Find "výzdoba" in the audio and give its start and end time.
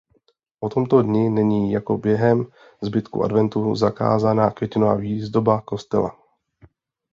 4.95-5.61